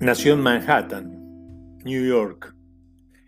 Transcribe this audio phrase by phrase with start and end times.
[0.00, 2.54] Nació en Manhattan, New York,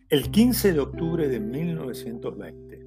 [0.08, 2.86] el 15 de octubre de 1920.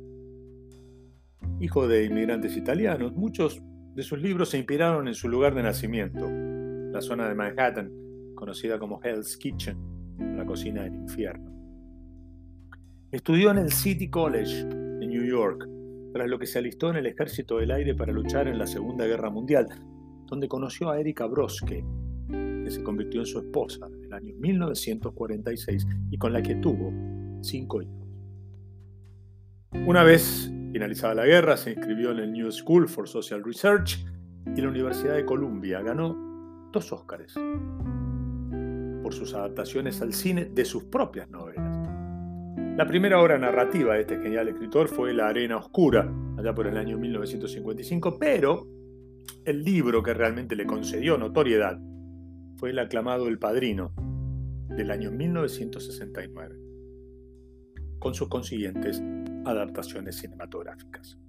[1.59, 3.62] Hijo de inmigrantes italianos, muchos
[3.94, 7.91] de sus libros se inspiraron en su lugar de nacimiento, la zona de Manhattan,
[8.35, 9.77] conocida como Hell's Kitchen,
[10.37, 11.51] la cocina del infierno.
[13.12, 15.68] Estudió en el City College de New York,
[16.13, 19.05] tras lo que se alistó en el Ejército del Aire para luchar en la Segunda
[19.05, 19.68] Guerra Mundial,
[20.27, 21.84] donde conoció a Erika Broske,
[22.63, 26.94] que se convirtió en su esposa en el año 1946 y con la que tuvo
[27.41, 28.08] cinco hijos.
[29.85, 34.05] Una vez finalizada la guerra, se inscribió en el New School for Social Research
[34.55, 35.81] y la Universidad de Columbia.
[35.81, 37.35] Ganó dos Óscares
[39.04, 41.77] por sus adaptaciones al cine de sus propias novelas.
[42.77, 46.77] La primera obra narrativa de este genial escritor fue La Arena Oscura, allá por el
[46.77, 48.68] año 1955, pero
[49.45, 51.77] el libro que realmente le concedió notoriedad
[52.64, 53.92] fue el aclamado El Padrino
[54.70, 56.56] del año 1969,
[58.00, 59.04] con sus consiguientes
[59.44, 61.20] adaptaciones cinematográficas.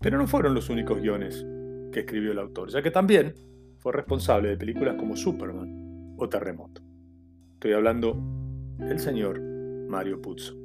[0.00, 1.44] Pero no fueron los únicos guiones
[1.92, 3.34] que escribió el autor, ya que también
[3.76, 6.80] fue responsable de películas como Superman o Terremoto.
[7.52, 8.16] Estoy hablando
[8.78, 10.56] del señor Mario Puzo.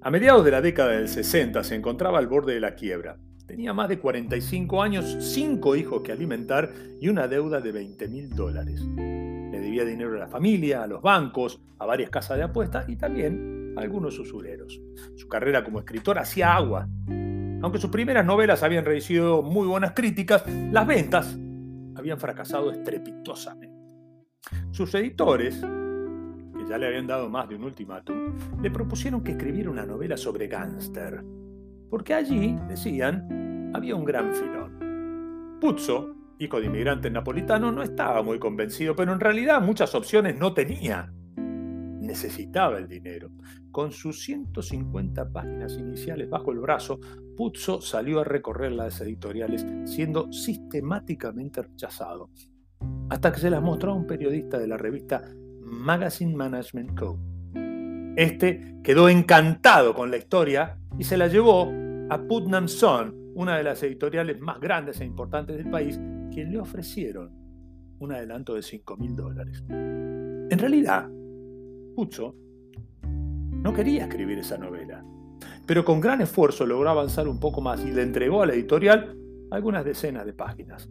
[0.00, 3.74] A mediados de la década del 60 se encontraba al borde de la quiebra Tenía
[3.74, 8.80] más de 45 años, cinco hijos que alimentar y una deuda de 20 mil dólares.
[8.96, 12.96] Le debía dinero a la familia, a los bancos, a varias casas de apuestas y
[12.96, 14.80] también a algunos usureros.
[15.16, 16.88] Su carrera como escritor hacía agua.
[17.60, 21.36] Aunque sus primeras novelas habían recibido muy buenas críticas, las ventas
[21.96, 23.74] habían fracasado estrepitosamente.
[24.70, 29.70] Sus editores, que ya le habían dado más de un ultimátum, le propusieron que escribiera
[29.70, 31.22] una novela sobre gángster
[31.94, 35.58] porque allí, decían, había un gran filón.
[35.60, 40.52] Puzzo, hijo de inmigrante napolitano, no estaba muy convencido, pero en realidad muchas opciones no
[40.54, 41.12] tenía.
[41.36, 43.30] Necesitaba el dinero.
[43.70, 46.98] Con sus 150 páginas iniciales bajo el brazo,
[47.36, 52.28] Puzzo salió a recorrer las editoriales, siendo sistemáticamente rechazado,
[53.08, 55.22] hasta que se las mostró a un periodista de la revista
[55.60, 57.20] Magazine Management Co.
[58.16, 63.64] Este quedó encantado con la historia y se la llevó a Putnam Son, una de
[63.64, 65.98] las editoriales más grandes e importantes del país,
[66.32, 67.30] quien le ofrecieron
[67.98, 69.64] un adelanto de 5 mil dólares.
[69.68, 71.08] En realidad,
[71.94, 72.34] Pucho
[73.02, 75.04] no quería escribir esa novela,
[75.66, 79.16] pero con gran esfuerzo logró avanzar un poco más y le entregó a la editorial
[79.50, 80.90] algunas decenas de páginas.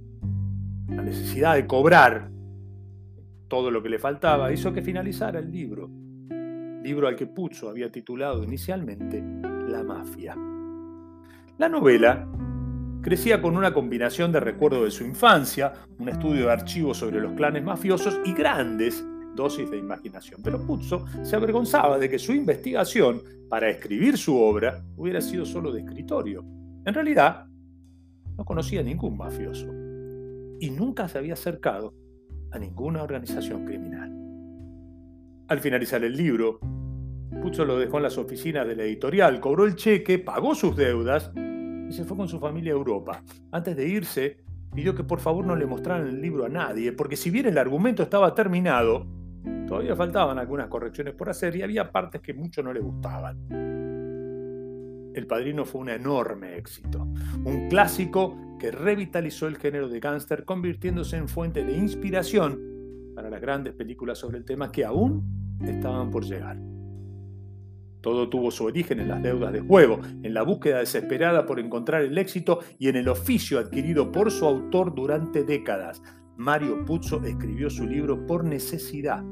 [0.87, 2.31] La necesidad de cobrar
[3.47, 5.89] todo lo que le faltaba hizo que finalizara el libro,
[6.83, 9.21] libro al que Pucho había titulado inicialmente
[9.67, 10.35] La Mafia.
[11.59, 12.27] La novela
[13.03, 17.33] crecía con una combinación de recuerdos de su infancia, un estudio de archivos sobre los
[17.33, 19.05] clanes mafiosos y grandes
[19.35, 20.41] dosis de imaginación.
[20.43, 25.71] Pero Puzzo se avergonzaba de que su investigación para escribir su obra hubiera sido solo
[25.71, 26.43] de escritorio.
[26.85, 27.45] En realidad,
[28.35, 29.67] no conocía ningún mafioso
[30.59, 31.93] y nunca se había acercado
[32.51, 34.11] a ninguna organización criminal.
[35.49, 36.59] Al finalizar el libro,
[37.41, 41.31] Pucho lo dejó en las oficinas de la editorial, cobró el cheque, pagó sus deudas
[41.35, 43.23] y se fue con su familia a Europa.
[43.51, 44.37] Antes de irse,
[44.73, 47.57] pidió que por favor no le mostraran el libro a nadie, porque si bien el
[47.57, 49.05] argumento estaba terminado,
[49.67, 53.63] todavía faltaban algunas correcciones por hacer y había partes que mucho no le gustaban.
[55.13, 57.07] El Padrino fue un enorme éxito,
[57.45, 62.59] un clásico que revitalizó el género de gángster, convirtiéndose en fuente de inspiración
[63.13, 65.23] para las grandes películas sobre el tema que aún
[65.61, 66.72] estaban por llegar.
[68.03, 72.01] Todo tuvo su origen en las deudas de juego, en la búsqueda desesperada por encontrar
[72.01, 76.03] el éxito y en el oficio adquirido por su autor durante décadas.
[76.35, 79.23] Mario Puzo escribió su libro por necesidad,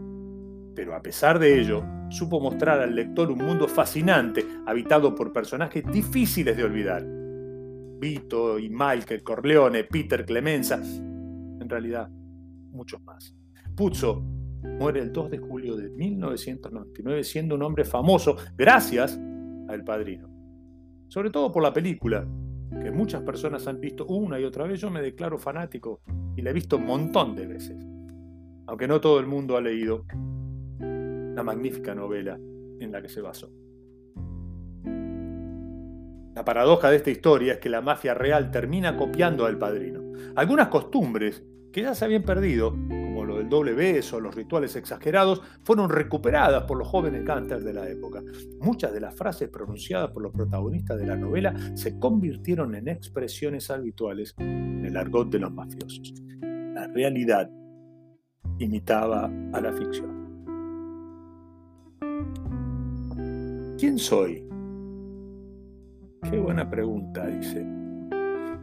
[0.73, 5.83] pero a pesar de ello, supo mostrar al lector un mundo fascinante, habitado por personajes
[5.91, 7.05] difíciles de olvidar.
[7.99, 12.09] Vito y Michael Corleone, Peter Clemenza, en realidad
[12.71, 13.35] muchos más.
[13.75, 14.23] Puzo
[14.63, 19.19] muere el 2 de julio de 1999 siendo un hombre famoso gracias
[19.67, 20.29] al Padrino.
[21.07, 22.25] Sobre todo por la película,
[22.79, 24.79] que muchas personas han visto una y otra vez.
[24.79, 26.01] Yo me declaro fanático
[26.35, 27.77] y la he visto un montón de veces.
[28.67, 30.05] Aunque no todo el mundo ha leído
[30.79, 32.39] la magnífica novela
[32.79, 33.51] en la que se basó.
[36.33, 40.01] La paradoja de esta historia es que la mafia real termina copiando al padrino.
[40.35, 41.43] Algunas costumbres
[41.73, 42.73] que ya se habían perdido
[43.51, 48.23] doble beso, los rituales exagerados, fueron recuperadas por los jóvenes cánters de la época.
[48.61, 53.69] Muchas de las frases pronunciadas por los protagonistas de la novela se convirtieron en expresiones
[53.69, 56.13] habituales en el argot de los mafiosos.
[56.41, 57.51] La realidad
[58.57, 60.21] imitaba a la ficción.
[63.77, 64.47] ¿Quién soy?
[66.29, 67.65] Qué buena pregunta, dice.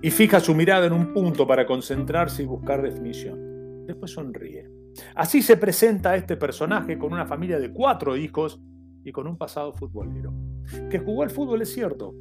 [0.00, 3.85] Y fija su mirada en un punto para concentrarse y buscar definición.
[3.87, 4.77] Después sonríe.
[5.15, 8.61] Así se presenta este personaje con una familia de cuatro hijos
[9.05, 10.33] y con un pasado futbolero.
[10.91, 12.15] Que jugó al fútbol es cierto.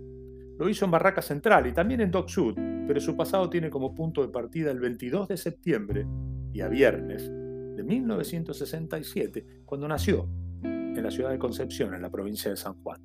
[0.57, 2.55] Lo hizo en Barraca Central y también en Dock Sud,
[2.87, 6.07] pero su pasado tiene como punto de partida el 22 de septiembre,
[6.53, 10.27] y a viernes, de 1967, cuando nació
[10.63, 12.99] en la ciudad de Concepción, en la provincia de San Juan.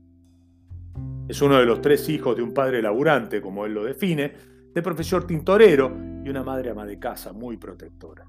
[1.28, 4.32] Es uno de los tres hijos de un padre laburante, como él lo define,
[4.72, 8.26] de profesor tintorero y una madre ama de casa muy protectora.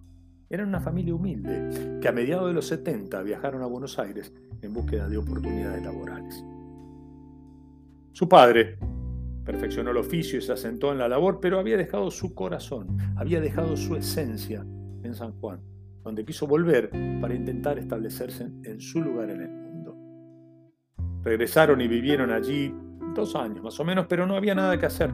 [0.50, 4.74] Eran una familia humilde que a mediados de los 70 viajaron a Buenos Aires en
[4.74, 6.44] búsqueda de oportunidades laborales.
[8.12, 8.78] Su padre
[9.44, 13.42] perfeccionó el oficio y se asentó en la labor, pero había dejado su corazón, había
[13.42, 14.66] dejado su esencia
[15.04, 15.60] en San Juan,
[16.04, 19.98] donde quiso volver para intentar establecerse en su lugar en el mundo.
[21.24, 22.74] Regresaron y vivieron allí
[23.16, 25.12] dos años más o menos, pero no había nada que hacer.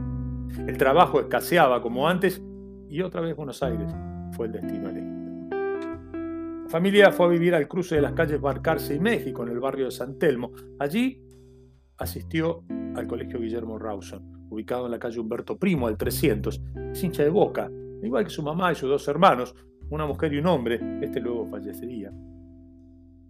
[0.68, 2.42] El trabajo escaseaba como antes
[2.90, 3.92] y otra vez Buenos Aires
[4.36, 5.09] fue el destino elegido.
[6.70, 9.86] Familia fue a vivir al cruce de las calles Barcarce y México, en el barrio
[9.86, 10.52] de San Telmo.
[10.78, 11.20] Allí
[11.98, 12.64] asistió
[12.96, 16.62] al colegio Guillermo Rawson, ubicado en la calle Humberto Primo, al 300.
[16.92, 17.72] Es hincha de boca,
[18.04, 19.56] igual que su mamá y sus dos hermanos,
[19.90, 20.80] una mujer y un hombre.
[21.02, 22.12] Este luego fallecería.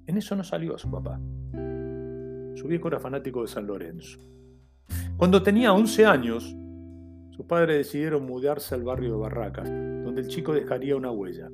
[0.05, 1.17] En eso no salió su papá.
[2.55, 4.19] Su viejo era fanático de San Lorenzo.
[5.15, 6.57] Cuando tenía 11 años,
[7.29, 11.49] sus padres decidieron mudarse al barrio de Barracas, donde el chico dejaría una huella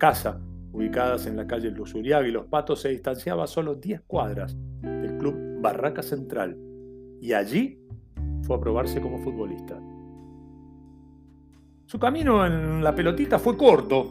[0.00, 0.40] casa,
[0.72, 5.60] ubicadas en la calle Lusuriaga y Los Patos, se distanciaba solo 10 cuadras del club
[5.60, 6.56] Barraca Central
[7.20, 7.78] y allí
[8.42, 9.78] fue a probarse como futbolista.
[11.84, 14.10] Su camino en la pelotita fue corto,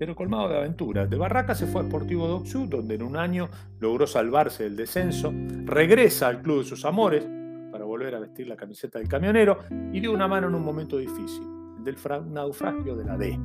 [0.00, 1.08] pero colmado de aventuras.
[1.08, 3.48] De Barraca se fue a Sportivo Doxu, donde en un año
[3.78, 5.32] logró salvarse del descenso,
[5.64, 7.24] regresa al club de sus amores
[7.70, 9.58] para volver a vestir la camiseta del camionero
[9.92, 11.46] y dio una mano en un momento difícil,
[11.78, 11.96] el del
[12.32, 13.38] naufragio de la D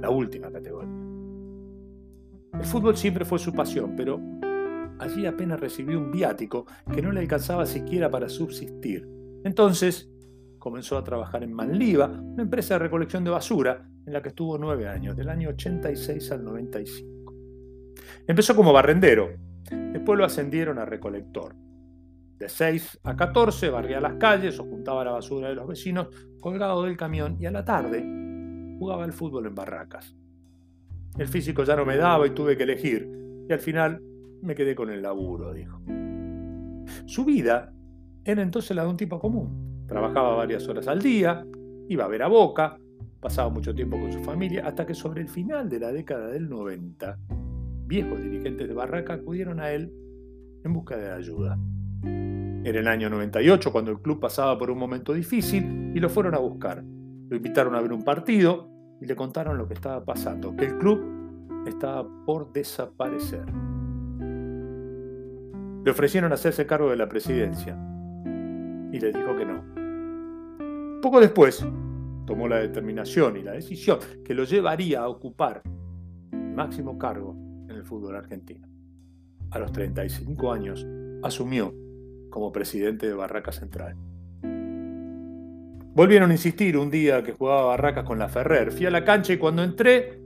[0.00, 1.08] la última categoría.
[2.54, 4.20] El fútbol siempre fue su pasión, pero
[4.98, 9.08] allí apenas recibió un viático que no le alcanzaba siquiera para subsistir.
[9.44, 10.10] Entonces
[10.58, 14.58] comenzó a trabajar en Manliva, una empresa de recolección de basura en la que estuvo
[14.58, 17.34] nueve años, del año 86 al 95.
[18.26, 19.30] Empezó como barrendero,
[19.70, 21.54] después lo ascendieron a recolector.
[22.38, 26.08] De 6 a 14 barría las calles o juntaba la basura de los vecinos
[26.40, 28.27] colgado del camión y a la tarde
[28.78, 30.16] jugaba al fútbol en barracas.
[31.18, 33.10] El físico ya no me daba y tuve que elegir,
[33.48, 34.02] y al final
[34.42, 35.80] me quedé con el laburo, dijo.
[37.06, 37.72] Su vida
[38.24, 39.84] era entonces la de un tipo común.
[39.86, 41.44] Trabajaba varias horas al día,
[41.88, 42.78] iba a ver a Boca,
[43.20, 46.48] pasaba mucho tiempo con su familia, hasta que sobre el final de la década del
[46.48, 47.18] 90,
[47.86, 49.92] viejos dirigentes de Barraca acudieron a él
[50.64, 51.58] en busca de ayuda.
[52.64, 56.34] Era el año 98 cuando el club pasaba por un momento difícil y lo fueron
[56.34, 56.84] a buscar.
[57.28, 58.68] Lo invitaron a ver un partido
[59.00, 61.00] y le contaron lo que estaba pasando, que el club
[61.66, 63.44] estaba por desaparecer.
[65.84, 67.78] Le ofrecieron hacerse cargo de la presidencia
[68.92, 71.00] y le dijo que no.
[71.00, 71.64] Poco después
[72.26, 75.62] tomó la determinación y la decisión que lo llevaría a ocupar
[76.32, 77.36] el máximo cargo
[77.68, 78.66] en el fútbol argentino.
[79.50, 80.86] A los 35 años
[81.22, 81.74] asumió
[82.30, 83.96] como presidente de Barraca Central.
[85.98, 88.70] Volvieron a insistir un día que jugaba barracas con la Ferrer.
[88.70, 90.22] Fui a la cancha y cuando entré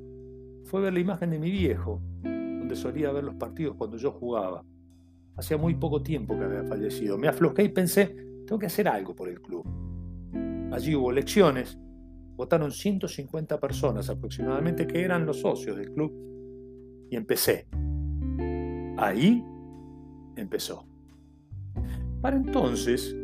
[0.65, 4.63] fue ver la imagen de mi viejo, donde solía ver los partidos cuando yo jugaba.
[5.35, 7.17] Hacía muy poco tiempo que había fallecido.
[7.17, 8.15] Me aflojé y pensé,
[8.47, 9.67] tengo que hacer algo por el club.
[10.73, 11.79] Allí hubo elecciones,
[12.37, 16.13] votaron 150 personas aproximadamente que eran los socios del club
[17.11, 17.67] y empecé.
[18.99, 19.43] Ahí
[20.37, 20.85] empezó.
[22.21, 23.17] Para entonces,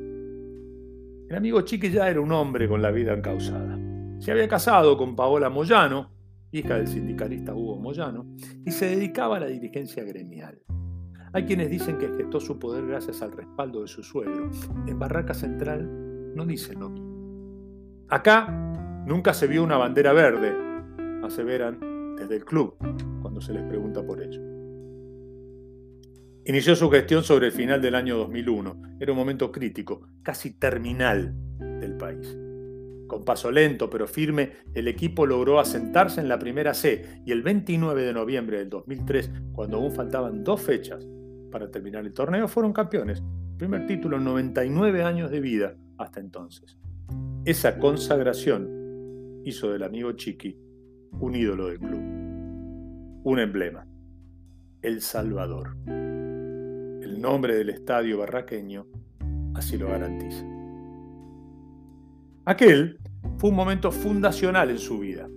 [1.28, 3.78] el amigo Chiqui ya era un hombre con la vida encausada.
[4.18, 6.10] Se había casado con Paola Moyano,
[6.50, 10.58] hija del sindicalista Hugo Moyano, y se dedicaba a la dirigencia gremial.
[11.32, 14.50] Hay quienes dicen que gestó su poder gracias al respaldo de su suegro.
[14.86, 18.06] En Barraca Central no dicen lo mismo.
[18.08, 18.48] Acá
[19.06, 20.56] nunca se vio una bandera verde,
[21.22, 22.74] aseveran desde el club
[23.20, 24.57] cuando se les pregunta por ello.
[26.48, 28.96] Inició su gestión sobre el final del año 2001.
[29.00, 31.34] Era un momento crítico, casi terminal
[31.78, 32.38] del país.
[33.06, 37.42] Con paso lento pero firme, el equipo logró asentarse en la primera C y el
[37.42, 41.06] 29 de noviembre del 2003, cuando aún faltaban dos fechas
[41.52, 43.22] para terminar el torneo, fueron campeones.
[43.58, 46.78] Primer título en 99 años de vida hasta entonces.
[47.44, 50.56] Esa consagración hizo del amigo Chiqui
[51.20, 52.00] un ídolo del club,
[53.24, 53.86] un emblema,
[54.80, 55.76] El Salvador.
[57.18, 58.86] Nombre del estadio barraqueño
[59.56, 60.44] así lo garantiza.
[62.44, 63.00] Aquel
[63.38, 65.28] fue un momento fundacional en su vida.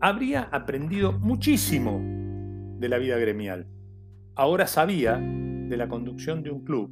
[0.00, 2.00] Habría aprendido muchísimo
[2.78, 3.66] de la vida gremial.
[4.34, 6.90] Ahora sabía de la conducción de un club,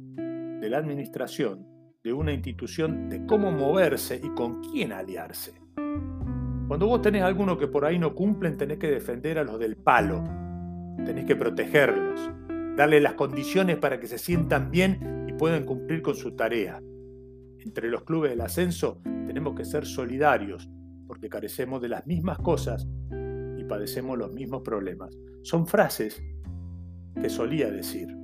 [0.61, 1.65] de la administración,
[2.03, 5.59] de una institución, de cómo moverse y con quién aliarse.
[6.67, 9.75] Cuando vos tenés alguno que por ahí no cumplen, tenés que defender a los del
[9.75, 10.23] palo,
[11.03, 12.29] tenés que protegerlos,
[12.77, 16.79] darle las condiciones para que se sientan bien y puedan cumplir con su tarea.
[17.57, 20.69] Entre los clubes del ascenso tenemos que ser solidarios,
[21.07, 22.87] porque carecemos de las mismas cosas
[23.57, 25.17] y padecemos los mismos problemas.
[25.41, 26.21] Son frases
[27.19, 28.15] que solía decir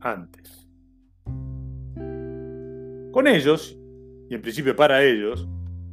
[0.00, 0.68] antes.
[3.12, 3.78] Con ellos,
[4.28, 5.48] y en principio para ellos,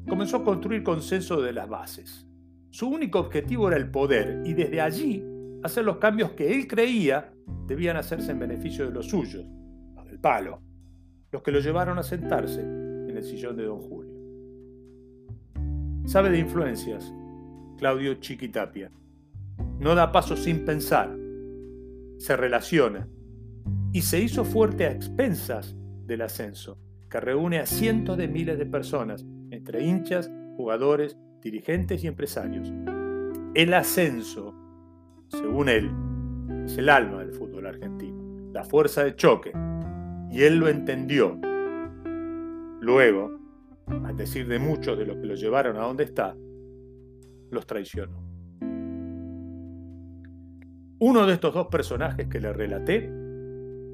[0.09, 2.27] comenzó a construir consenso de las bases.
[2.71, 5.23] Su único objetivo era el poder y desde allí
[5.61, 7.31] hacer los cambios que él creía
[7.67, 9.45] debían hacerse en beneficio de los suyos,
[9.95, 10.61] los del palo,
[11.31, 14.11] los que lo llevaron a sentarse en el sillón de don Julio.
[16.05, 17.13] Sabe de influencias,
[17.77, 18.91] Claudio Chiquitapia.
[19.79, 21.15] No da paso sin pensar,
[22.17, 23.07] se relaciona
[23.93, 26.77] y se hizo fuerte a expensas del ascenso,
[27.09, 32.71] que reúne a cientos de miles de personas, entre hinchas, jugadores, dirigentes y empresarios.
[33.53, 34.53] El ascenso,
[35.29, 35.91] según él,
[36.65, 39.51] es el alma del fútbol argentino, la fuerza de choque,
[40.29, 41.39] y él lo entendió.
[42.81, 43.37] Luego,
[43.87, 46.35] al decir de muchos de los que lo llevaron a donde está,
[47.49, 48.21] los traicionó.
[50.99, 53.11] Uno de estos dos personajes que le relaté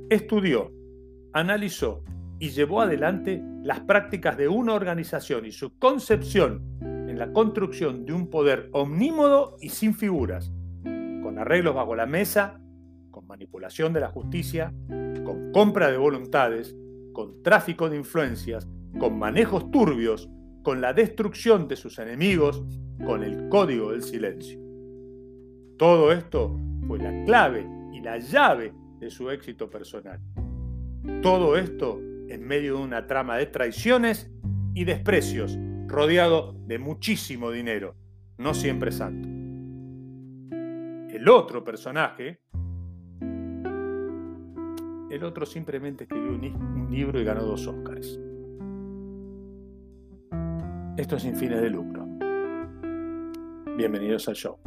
[0.09, 0.71] estudió,
[1.33, 2.03] analizó
[2.39, 8.13] y llevó adelante las prácticas de una organización y su concepción en la construcción de
[8.13, 10.51] un poder omnímodo y sin figuras,
[11.27, 12.57] con arreglos bajo la mesa,
[13.11, 14.73] con manipulación de la justicia,
[15.25, 16.73] con compra de voluntades,
[17.11, 18.65] con tráfico de influencias,
[18.97, 20.29] con manejos turbios,
[20.63, 22.63] con la destrucción de sus enemigos,
[23.05, 24.57] con el código del silencio.
[25.77, 26.57] Todo esto
[26.87, 30.21] fue la clave y la llave de su éxito personal.
[31.21, 34.31] Todo esto en medio de una trama de traiciones
[34.73, 37.97] y desprecios, rodeado de muchísimo dinero,
[38.37, 39.36] no siempre santo.
[41.17, 42.41] El otro personaje,
[45.09, 48.19] el otro simplemente escribió un, libro y ganó dos Óscares.
[50.95, 52.05] Esto es sin fines de lucro.
[53.75, 54.59] Bienvenidos al show.